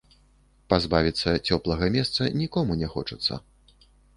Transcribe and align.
Пазбавіцца 0.73 1.29
цёплага 1.47 1.91
месца 1.99 2.31
нікому 2.41 2.81
не 2.83 2.87
хочацца. 2.95 3.41